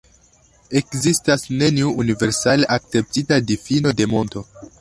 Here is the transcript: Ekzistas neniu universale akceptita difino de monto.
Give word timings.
Ekzistas 0.79 1.45
neniu 1.59 1.93
universale 2.05 2.71
akceptita 2.79 3.41
difino 3.53 3.97
de 4.01 4.13
monto. 4.17 4.47